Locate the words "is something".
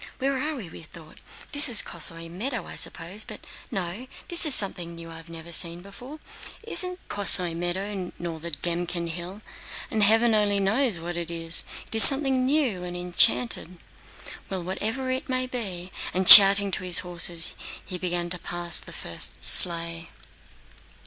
4.47-4.95, 11.93-12.47